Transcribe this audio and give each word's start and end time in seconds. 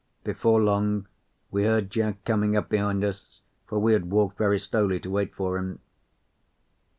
Before 0.23 0.59
long 0.59 1.05
we 1.51 1.65
heard 1.65 1.91
Jack 1.91 2.25
coming 2.25 2.57
up 2.57 2.69
behind 2.69 3.03
us, 3.03 3.41
for 3.67 3.77
we 3.77 3.93
had 3.93 4.09
walked 4.09 4.35
very 4.35 4.57
slowly 4.57 4.99
to 4.99 5.11
wait 5.11 5.35
for 5.35 5.59
him. 5.59 5.77